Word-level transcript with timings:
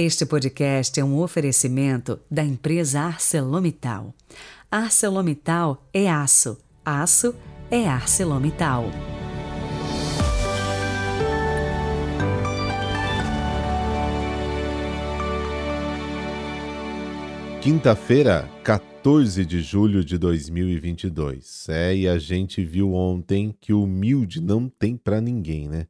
Este 0.00 0.24
podcast 0.24 1.00
é 1.00 1.04
um 1.04 1.18
oferecimento 1.18 2.20
da 2.30 2.44
empresa 2.44 3.00
ArcelorMittal. 3.00 4.14
ArcelorMittal 4.70 5.88
é 5.92 6.08
aço, 6.08 6.56
aço 6.84 7.34
é 7.68 7.88
ArcelorMittal. 7.88 8.84
Quinta-feira, 17.60 18.48
14 18.62 19.44
de 19.44 19.60
julho 19.60 20.04
de 20.04 20.16
2022. 20.16 21.68
É, 21.70 21.96
e 21.96 22.08
a 22.08 22.20
gente 22.20 22.64
viu 22.64 22.94
ontem 22.94 23.52
que 23.60 23.72
humilde 23.72 24.40
não 24.40 24.68
tem 24.68 24.96
para 24.96 25.20
ninguém, 25.20 25.68
né? 25.68 25.88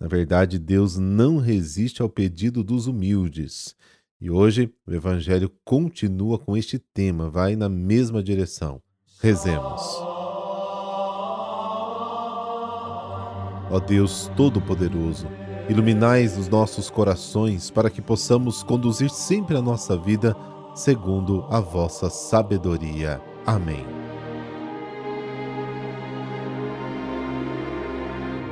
Na 0.00 0.08
verdade, 0.08 0.58
Deus 0.58 0.96
não 0.96 1.36
resiste 1.36 2.00
ao 2.00 2.08
pedido 2.08 2.64
dos 2.64 2.86
humildes. 2.86 3.76
E 4.18 4.30
hoje 4.30 4.72
o 4.86 4.92
Evangelho 4.92 5.52
continua 5.64 6.38
com 6.38 6.56
este 6.56 6.78
tema, 6.78 7.28
vai 7.28 7.54
na 7.54 7.68
mesma 7.68 8.22
direção. 8.22 8.80
Rezemos. 9.20 9.82
Ó 13.70 13.78
Deus 13.78 14.30
Todo-Poderoso, 14.36 15.28
iluminais 15.68 16.36
os 16.36 16.48
nossos 16.48 16.90
corações 16.90 17.70
para 17.70 17.90
que 17.90 18.02
possamos 18.02 18.62
conduzir 18.62 19.10
sempre 19.10 19.56
a 19.56 19.62
nossa 19.62 19.96
vida 19.96 20.34
segundo 20.74 21.44
a 21.48 21.60
vossa 21.60 22.10
sabedoria. 22.10 23.20
Amém. 23.46 23.99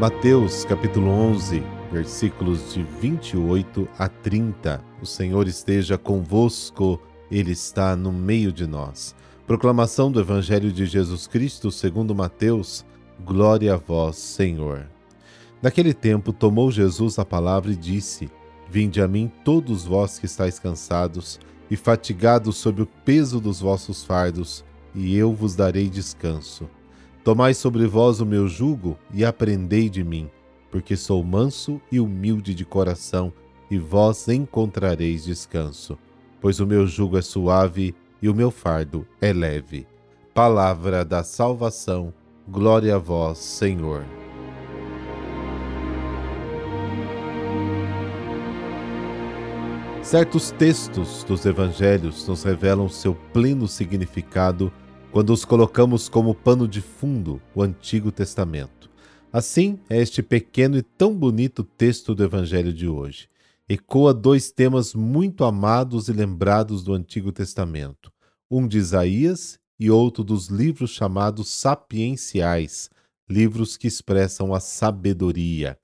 Mateus 0.01 0.65
capítulo 0.65 1.09
11, 1.11 1.61
versículos 1.91 2.73
de 2.73 2.84
28 2.84 3.89
a 3.98 4.09
30. 4.09 4.80
O 5.02 5.06
Senhor 5.06 5.48
esteja 5.48 5.98
convosco, 5.98 7.01
Ele 7.29 7.51
está 7.51 7.97
no 7.97 8.12
meio 8.12 8.53
de 8.53 8.65
nós. 8.65 9.12
Proclamação 9.45 10.12
do 10.12 10.20
Evangelho 10.20 10.70
de 10.70 10.87
Jesus 10.87 11.27
Cristo 11.27 11.72
segundo 11.72 12.14
Mateus. 12.14 12.87
Glória 13.25 13.75
a 13.75 13.77
vós, 13.77 14.14
Senhor. 14.14 14.87
Naquele 15.61 15.92
tempo 15.92 16.33
tomou 16.33 16.70
Jesus 16.70 17.19
a 17.19 17.25
palavra 17.25 17.72
e 17.72 17.77
disse: 17.77 18.31
Vinde 18.70 19.03
a 19.03 19.09
mim 19.09 19.28
todos 19.44 19.84
vós 19.84 20.17
que 20.17 20.27
estáis 20.27 20.61
cansados 20.61 21.41
e 21.69 21.77
fatigados 21.77 22.56
sob 22.56 22.83
o 22.83 22.87
peso 22.87 23.41
dos 23.41 23.61
vossos 23.61 24.05
fardos, 24.05 24.65
e 24.94 25.17
eu 25.17 25.34
vos 25.34 25.56
darei 25.56 25.91
descanso. 25.91 26.70
Tomai 27.29 27.53
sobre 27.53 27.87
vós 27.87 28.23
o 28.23 28.25
meu 28.25 28.48
jugo 28.48 28.98
e 29.12 29.23
aprendei 29.23 29.91
de 29.91 30.03
mim, 30.03 30.31
porque 30.71 30.97
sou 30.97 31.23
manso 31.23 31.79
e 31.93 32.01
humilde 32.01 32.55
de 32.55 32.65
coração, 32.65 33.31
e 33.71 33.77
vós 33.77 34.29
encontrareis 34.29 35.25
descanso. 35.25 35.99
Pois 36.41 36.59
o 36.59 36.67
meu 36.67 36.87
jugo 36.87 37.19
é 37.19 37.21
suave 37.21 37.95
e 38.23 38.31
o 38.31 38.34
meu 38.34 38.51
fardo 38.51 39.06
é 39.21 39.31
leve. 39.31 39.87
Palavra 40.33 41.05
da 41.05 41.23
salvação, 41.23 42.15
glória 42.49 42.95
a 42.97 42.99
vós, 42.99 43.37
Senhor. 43.37 44.06
Certos 50.01 50.51
textos 50.53 51.25
dos 51.25 51.45
evangelhos 51.45 52.27
nos 52.27 52.43
revelam 52.43 52.89
seu 52.89 53.15
pleno 53.34 53.69
significado 53.69 54.73
quando 55.11 55.33
os 55.33 55.45
colocamos 55.45 56.09
como 56.09 56.34
pano 56.34 56.69
de 56.69 56.81
fundo 56.81 57.41
o 57.55 57.62
Antigo 57.62 58.12
Testamento. 58.12 58.91
Assim 59.33 59.78
é 59.89 60.00
este 60.00 60.23
pequeno 60.23 60.77
e 60.77 60.83
tão 60.83 61.15
bonito 61.17 61.65
texto 61.65 62.15
do 62.15 62.23
Evangelho 62.23 62.73
de 62.73 62.87
hoje. 62.87 63.28
Ecoa 63.69 64.12
dois 64.12 64.50
temas 64.50 64.95
muito 64.95 65.45
amados 65.45 66.09
e 66.09 66.12
lembrados 66.12 66.83
do 66.83 66.95
Antigo 66.95 67.33
Testamento, 67.33 68.12
um 68.50 68.67
de 68.67 68.78
Isaías 68.78 69.59
e 69.78 69.91
outro 69.91 70.25
dos 70.25 70.48
livros 70.48 70.91
chamados 70.91 71.50
sapienciais, 71.50 72.91
livros 73.28 73.77
que 73.77 73.87
expressam 73.87 74.55
a 74.55 74.61
sabedoria. 74.61 75.78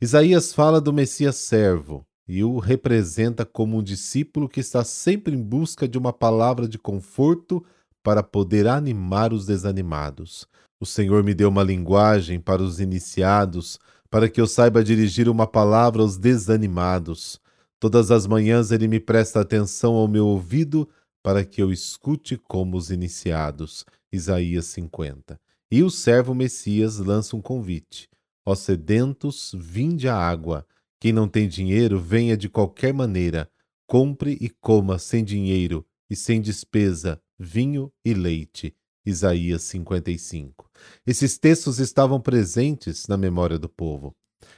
Isaías 0.00 0.52
fala 0.52 0.80
do 0.80 0.92
Messias 0.92 1.36
servo 1.36 2.06
e 2.26 2.42
o 2.42 2.58
representa 2.58 3.44
como 3.44 3.78
um 3.78 3.82
discípulo 3.82 4.48
que 4.48 4.60
está 4.60 4.82
sempre 4.82 5.34
em 5.34 5.42
busca 5.42 5.86
de 5.86 5.98
uma 5.98 6.12
palavra 6.12 6.66
de 6.66 6.78
conforto 6.78 7.64
para 8.04 8.22
poder 8.22 8.68
animar 8.68 9.32
os 9.32 9.46
desanimados. 9.46 10.46
O 10.78 10.84
Senhor 10.84 11.24
me 11.24 11.32
deu 11.32 11.48
uma 11.48 11.62
linguagem 11.62 12.38
para 12.38 12.62
os 12.62 12.78
iniciados, 12.78 13.78
para 14.10 14.28
que 14.28 14.38
eu 14.38 14.46
saiba 14.46 14.84
dirigir 14.84 15.26
uma 15.26 15.46
palavra 15.46 16.02
aos 16.02 16.18
desanimados. 16.18 17.40
Todas 17.80 18.10
as 18.10 18.26
manhãs 18.26 18.70
ele 18.70 18.86
me 18.86 19.00
presta 19.00 19.40
atenção 19.40 19.94
ao 19.94 20.06
meu 20.06 20.26
ouvido 20.26 20.86
para 21.22 21.42
que 21.44 21.62
eu 21.62 21.72
escute 21.72 22.36
como 22.36 22.76
os 22.76 22.90
iniciados. 22.90 23.86
Isaías 24.12 24.66
50. 24.66 25.40
E 25.70 25.82
o 25.82 25.88
servo 25.88 26.34
Messias 26.34 26.98
lança 26.98 27.34
um 27.34 27.40
convite: 27.40 28.08
Ó 28.46 28.54
sedentos, 28.54 29.52
vinde 29.58 30.08
à 30.08 30.16
água. 30.16 30.66
Quem 31.00 31.12
não 31.12 31.26
tem 31.26 31.48
dinheiro, 31.48 31.98
venha 31.98 32.36
de 32.36 32.50
qualquer 32.50 32.92
maneira. 32.92 33.48
Compre 33.86 34.36
e 34.40 34.50
coma 34.50 34.98
sem 34.98 35.24
dinheiro 35.24 35.84
e 36.10 36.14
sem 36.14 36.40
despesa 36.40 37.20
vinho 37.44 37.92
e 38.04 38.14
leite. 38.14 38.74
Isaías 39.06 39.62
55. 39.62 40.70
Esses 41.06 41.36
textos 41.36 41.78
estavam 41.78 42.20
presentes 42.20 43.06
na 43.06 43.16
memória 43.16 43.58
do 43.58 43.68
povo. 43.68 44.16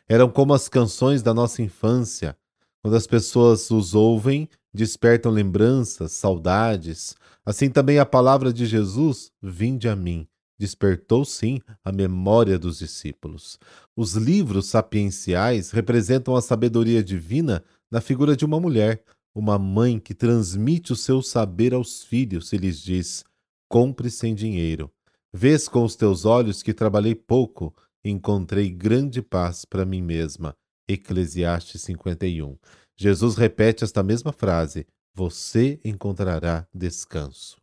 Eram 0.08 0.30
como 0.30 0.54
as 0.54 0.68
canções 0.68 1.20
da 1.20 1.34
nossa 1.34 1.62
infância. 1.62 2.36
Quando 2.80 2.94
as 2.94 3.06
pessoas 3.06 3.68
os 3.72 3.94
ouvem, 3.94 4.48
despertam 4.72 5.32
lembranças, 5.32 6.12
saudades. 6.12 7.16
Assim 7.44 7.68
também 7.68 7.98
a 7.98 8.06
palavra 8.06 8.52
de 8.52 8.66
Jesus, 8.66 9.32
vinde 9.42 9.88
a 9.88 9.96
mim, 9.96 10.28
despertou 10.56 11.24
sim 11.24 11.60
a 11.84 11.90
memória 11.90 12.58
dos 12.58 12.78
discípulos. 12.78 13.58
Os 13.96 14.14
livros 14.14 14.66
sapienciais 14.66 15.72
representam 15.72 16.36
a 16.36 16.42
sabedoria 16.42 17.02
divina 17.02 17.64
na 17.90 18.00
figura 18.00 18.36
de 18.36 18.44
uma 18.44 18.60
mulher, 18.60 19.02
uma 19.36 19.58
mãe 19.58 19.98
que 20.00 20.14
transmite 20.14 20.94
o 20.94 20.96
seu 20.96 21.20
saber 21.20 21.74
aos 21.74 22.02
filhos 22.02 22.54
e 22.54 22.56
lhes 22.56 22.80
diz: 22.80 23.22
compre 23.68 24.10
sem 24.10 24.34
dinheiro. 24.34 24.90
Vês 25.30 25.68
com 25.68 25.84
os 25.84 25.94
teus 25.94 26.24
olhos 26.24 26.62
que 26.62 26.72
trabalhei 26.72 27.14
pouco 27.14 27.74
encontrei 28.02 28.70
grande 28.70 29.20
paz 29.20 29.66
para 29.66 29.84
mim 29.84 30.00
mesma. 30.00 30.56
Eclesiastes 30.88 31.82
51. 31.82 32.56
Jesus 32.96 33.36
repete 33.36 33.84
esta 33.84 34.02
mesma 34.02 34.32
frase: 34.32 34.86
Você 35.14 35.78
encontrará 35.84 36.66
descanso. 36.72 37.58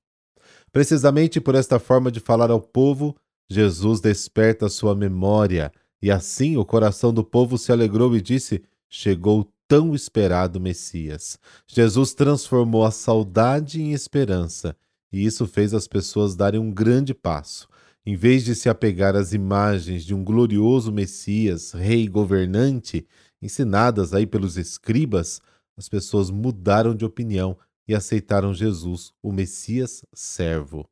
Precisamente 0.72 1.42
por 1.42 1.56
esta 1.56 1.80
forma 1.80 2.12
de 2.12 2.20
falar 2.20 2.52
ao 2.52 2.62
povo, 2.62 3.16
Jesus 3.50 4.00
desperta 4.00 4.70
sua 4.70 4.94
memória, 4.94 5.72
e 6.02 6.12
assim 6.12 6.56
o 6.56 6.66
coração 6.66 7.12
do 7.12 7.24
povo 7.24 7.58
se 7.58 7.72
alegrou 7.72 8.16
e 8.16 8.22
disse: 8.22 8.64
Chegou 8.88 9.52
tão 9.74 9.96
esperado 9.96 10.62
Messias. 10.62 11.40
Jesus 11.66 12.14
transformou 12.14 12.86
a 12.86 12.92
saudade 12.92 13.82
em 13.82 13.92
esperança, 13.92 14.78
e 15.12 15.26
isso 15.26 15.48
fez 15.48 15.74
as 15.74 15.88
pessoas 15.88 16.36
darem 16.36 16.60
um 16.60 16.72
grande 16.72 17.12
passo. 17.12 17.68
Em 18.06 18.16
vez 18.16 18.46
de 18.46 18.54
se 18.54 18.70
apegar 18.70 19.16
às 19.16 19.34
imagens 19.34 20.06
de 20.06 20.14
um 20.14 20.24
glorioso 20.24 20.92
Messias, 20.92 21.72
rei 21.72 22.08
governante, 22.08 23.08
ensinadas 23.42 24.14
aí 24.14 24.28
pelos 24.28 24.58
escribas, 24.58 25.42
as 25.76 25.90
pessoas 25.90 26.30
mudaram 26.30 26.94
de 26.94 27.04
opinião 27.04 27.58
e 27.88 27.96
aceitaram 27.96 28.54
Jesus, 28.54 29.12
o 29.24 29.32
Messias 29.32 30.06
servo. 30.14 30.88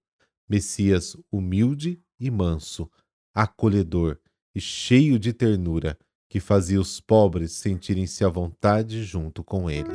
Messias 0.50 1.16
humilde 1.32 2.02
e 2.20 2.32
manso, 2.32 2.90
acolhedor 3.32 4.18
e 4.56 4.60
cheio 4.60 5.20
de 5.20 5.34
ternura, 5.34 5.96
que 6.32 6.40
fazia 6.40 6.80
os 6.80 7.02
pobres 7.02 7.52
sentirem-se 7.52 8.24
à 8.24 8.30
vontade 8.30 9.04
junto 9.04 9.44
com 9.44 9.70
ele. 9.70 9.92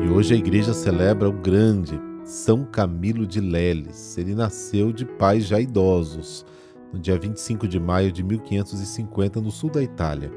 E 0.00 0.08
hoje 0.08 0.32
a 0.32 0.36
igreja 0.36 0.72
celebra 0.72 1.28
o 1.28 1.32
grande 1.32 2.00
São 2.22 2.64
Camilo 2.64 3.26
de 3.26 3.40
Leles. 3.40 4.16
Ele 4.16 4.32
nasceu 4.32 4.92
de 4.92 5.04
pais 5.04 5.44
já 5.44 5.58
idosos, 5.58 6.46
no 6.92 7.00
dia 7.00 7.18
25 7.18 7.66
de 7.66 7.80
maio 7.80 8.12
de 8.12 8.22
1550, 8.22 9.40
no 9.40 9.50
sul 9.50 9.70
da 9.70 9.82
Itália. 9.82 10.30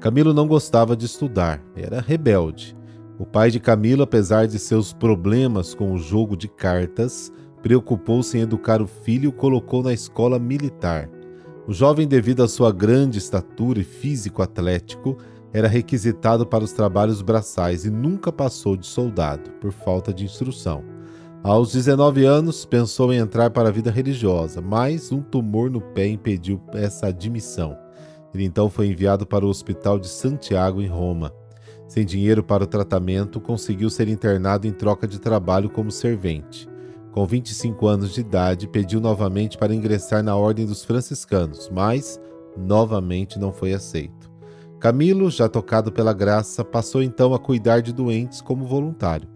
Camilo 0.00 0.34
não 0.34 0.48
gostava 0.48 0.96
de 0.96 1.06
estudar, 1.06 1.62
era 1.76 2.00
rebelde. 2.00 2.76
O 3.20 3.24
pai 3.24 3.52
de 3.52 3.60
Camilo, 3.60 4.02
apesar 4.02 4.48
de 4.48 4.58
seus 4.58 4.92
problemas 4.92 5.76
com 5.76 5.92
o 5.92 5.98
jogo 5.98 6.36
de 6.36 6.48
cartas, 6.48 7.32
preocupou-se 7.62 8.36
em 8.36 8.42
educar 8.42 8.80
o 8.80 8.86
filho 8.86 9.24
e 9.24 9.28
o 9.28 9.32
colocou 9.32 9.82
na 9.82 9.92
escola 9.92 10.38
militar. 10.38 11.08
O 11.66 11.72
jovem, 11.72 12.08
devido 12.08 12.42
à 12.42 12.48
sua 12.48 12.72
grande 12.72 13.18
estatura 13.18 13.80
e 13.80 13.84
físico 13.84 14.42
atlético, 14.42 15.16
era 15.52 15.68
requisitado 15.68 16.46
para 16.46 16.64
os 16.64 16.72
trabalhos 16.72 17.22
braçais 17.22 17.84
e 17.84 17.90
nunca 17.90 18.32
passou 18.32 18.76
de 18.76 18.86
soldado, 18.86 19.50
por 19.60 19.72
falta 19.72 20.12
de 20.12 20.24
instrução. 20.24 20.84
Aos 21.42 21.72
19 21.72 22.24
anos, 22.24 22.64
pensou 22.64 23.12
em 23.12 23.18
entrar 23.18 23.50
para 23.50 23.68
a 23.68 23.72
vida 23.72 23.90
religiosa, 23.90 24.60
mas 24.60 25.12
um 25.12 25.22
tumor 25.22 25.70
no 25.70 25.80
pé 25.80 26.06
impediu 26.06 26.60
essa 26.72 27.06
admissão. 27.06 27.78
Ele 28.34 28.44
então 28.44 28.68
foi 28.68 28.88
enviado 28.88 29.26
para 29.26 29.46
o 29.46 29.48
Hospital 29.48 29.98
de 29.98 30.08
Santiago, 30.08 30.82
em 30.82 30.86
Roma. 30.86 31.32
Sem 31.86 32.04
dinheiro 32.04 32.42
para 32.42 32.64
o 32.64 32.66
tratamento, 32.66 33.40
conseguiu 33.40 33.88
ser 33.88 34.08
internado 34.08 34.66
em 34.66 34.72
troca 34.72 35.06
de 35.06 35.18
trabalho 35.18 35.70
como 35.70 35.90
servente. 35.90 36.68
Com 37.18 37.26
25 37.26 37.84
anos 37.88 38.14
de 38.14 38.20
idade, 38.20 38.68
pediu 38.68 39.00
novamente 39.00 39.58
para 39.58 39.74
ingressar 39.74 40.22
na 40.22 40.36
Ordem 40.36 40.64
dos 40.64 40.84
Franciscanos, 40.84 41.68
mas 41.68 42.20
novamente 42.56 43.40
não 43.40 43.52
foi 43.52 43.72
aceito. 43.72 44.30
Camilo, 44.78 45.28
já 45.28 45.48
tocado 45.48 45.90
pela 45.90 46.12
graça, 46.12 46.64
passou 46.64 47.02
então 47.02 47.34
a 47.34 47.38
cuidar 47.40 47.82
de 47.82 47.92
doentes 47.92 48.40
como 48.40 48.64
voluntário. 48.64 49.28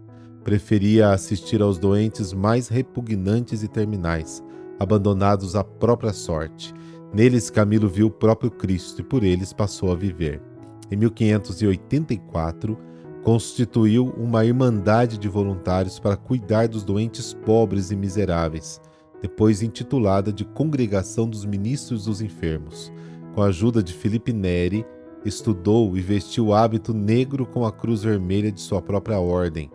Preferia 0.45 1.09
assistir 1.09 1.61
aos 1.61 1.77
doentes 1.77 2.31
mais 2.31 2.69
repugnantes 2.69 3.63
e 3.63 3.67
terminais, 3.67 4.41
abandonados 4.79 5.53
à 5.53 5.61
própria 5.61 6.13
sorte. 6.13 6.73
Neles, 7.13 7.49
Camilo 7.49 7.89
viu 7.89 8.07
o 8.07 8.11
próprio 8.11 8.49
Cristo 8.49 9.01
e 9.01 9.03
por 9.03 9.25
eles 9.25 9.51
passou 9.51 9.91
a 9.91 9.95
viver. 9.95 10.41
Em 10.89 10.95
1584, 10.95 12.77
constituiu 13.23 14.13
uma 14.17 14.45
irmandade 14.45 15.17
de 15.17 15.29
voluntários 15.29 15.97
para 15.97 16.17
cuidar 16.17 16.67
dos 16.67 16.83
doentes 16.83 17.33
pobres 17.33 17.89
e 17.89 17.95
miseráveis, 17.95 18.81
depois 19.21 19.63
intitulada 19.63 20.31
de 20.31 20.43
Congregação 20.43 21.27
dos 21.27 21.45
Ministros 21.45 22.05
dos 22.05 22.21
Enfermos. 22.21 22.91
Com 23.33 23.41
a 23.41 23.47
ajuda 23.47 23.81
de 23.81 23.93
Felipe 23.93 24.33
Neri, 24.33 24.85
estudou 25.23 25.97
e 25.97 26.01
vestiu 26.01 26.47
o 26.47 26.53
hábito 26.53 26.93
negro 26.93 27.45
com 27.45 27.65
a 27.65 27.71
cruz 27.71 28.03
vermelha 28.03 28.51
de 28.51 28.59
sua 28.59 28.81
própria 28.81 29.19
ordem. 29.19 29.71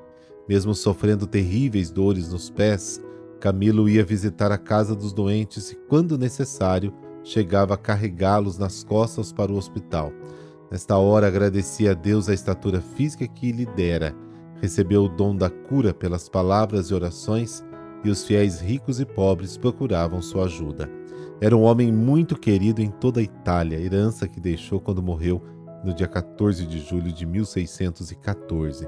Mesmo 0.47 0.75
sofrendo 0.75 1.27
terríveis 1.27 1.91
dores 1.91 2.31
nos 2.31 2.51
pés, 2.51 3.03
Camilo 3.41 3.89
ia 3.89 4.05
visitar 4.05 4.53
a 4.53 4.59
casa 4.59 4.95
dos 4.95 5.13
doentes 5.13 5.71
e, 5.71 5.77
quando 5.89 6.19
necessário, 6.19 6.93
chegava 7.25 7.75
a 7.75 7.79
carregá-los 7.79 8.59
nas 8.59 8.85
costas 8.85 9.33
para 9.33 9.53
o 9.53 9.57
hospital. 9.57 10.13
Nesta 10.71 10.99
hora 10.99 11.27
agradecia 11.27 11.93
a 11.93 11.95
Deus 11.95 12.29
a 12.29 12.35
estatura 12.35 12.81
física 12.81 13.27
que 13.27 13.53
lhe 13.53 13.65
dera. 13.65 14.15
Recebeu 14.61 15.05
o 15.05 15.09
dom 15.09 15.35
da 15.35 15.49
cura 15.49 15.95
pelas 15.95 16.29
palavras 16.29 16.91
e 16.91 16.95
orações, 16.95 17.65
e 18.05 18.11
os 18.11 18.25
fiéis 18.25 18.61
ricos 18.61 19.01
e 19.01 19.07
pobres 19.07 19.57
procuravam 19.57 20.21
sua 20.21 20.45
ajuda. 20.45 20.91
Era 21.41 21.57
um 21.57 21.63
homem 21.63 21.91
muito 21.91 22.39
querido 22.39 22.83
em 22.83 22.91
toda 22.91 23.21
a 23.21 23.23
Itália, 23.23 23.81
herança 23.81 24.29
que 24.29 24.41
deixou 24.41 24.81
quando 24.81 25.03
morreu 25.03 25.43
no 25.85 25.95
dia 25.95 26.07
14 26.07 26.67
de 26.67 26.81
julho 26.81 27.13
de 27.13 27.25
1614. 27.25 28.87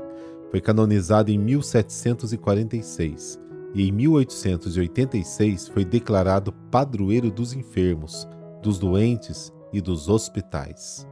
Foi 0.50 0.60
canonizado 0.60 1.30
em 1.30 1.38
1746 1.38 3.40
e 3.74 3.88
em 3.88 3.92
1886 3.92 5.68
foi 5.68 5.84
declarado 5.84 6.52
padroeiro 6.70 7.30
dos 7.30 7.52
enfermos, 7.52 8.28
dos 8.60 8.78
doentes 8.78 9.52
e 9.72 9.80
dos 9.80 10.08
hospitais. 10.08 11.06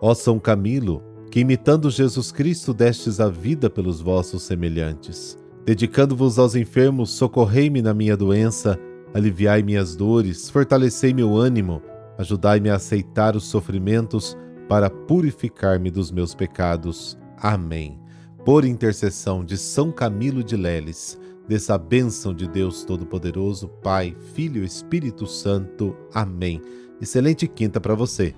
Ó 0.00 0.14
São 0.14 0.38
Camilo, 0.38 1.02
que 1.30 1.40
imitando 1.40 1.90
Jesus 1.90 2.32
Cristo 2.32 2.72
destes 2.72 3.20
a 3.20 3.28
vida 3.28 3.68
pelos 3.68 4.00
vossos 4.00 4.42
semelhantes. 4.42 5.38
Dedicando-vos 5.64 6.38
aos 6.38 6.54
enfermos, 6.54 7.10
socorrei-me 7.10 7.82
na 7.82 7.92
minha 7.92 8.16
doença, 8.16 8.78
aliviai 9.12 9.62
minhas 9.62 9.94
dores, 9.94 10.48
fortalecei 10.48 11.12
meu 11.12 11.36
ânimo, 11.36 11.82
ajudai-me 12.18 12.70
a 12.70 12.76
aceitar 12.76 13.36
os 13.36 13.44
sofrimentos 13.44 14.36
para 14.68 14.88
purificar-me 14.88 15.90
dos 15.90 16.10
meus 16.10 16.34
pecados. 16.34 17.18
Amém. 17.36 18.00
Por 18.44 18.64
intercessão 18.64 19.44
de 19.44 19.58
São 19.58 19.92
Camilo 19.92 20.42
de 20.42 20.56
Leles, 20.56 21.18
dessa 21.46 21.76
bênção 21.76 22.32
de 22.32 22.48
Deus 22.48 22.84
Todo-Poderoso, 22.84 23.68
Pai, 23.82 24.16
Filho 24.34 24.62
e 24.62 24.66
Espírito 24.66 25.26
Santo. 25.26 25.96
Amém. 26.14 26.60
Excelente 27.00 27.46
quinta 27.46 27.80
para 27.80 27.94
você. 27.94 28.34